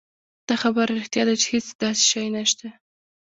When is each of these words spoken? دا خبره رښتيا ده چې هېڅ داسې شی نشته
دا 0.47 0.55
خبره 0.61 0.91
رښتيا 0.97 1.23
ده 1.27 1.35
چې 1.41 1.47
هېڅ 1.53 1.67
داسې 1.81 2.01
شی 2.11 2.27
نشته 2.35 2.67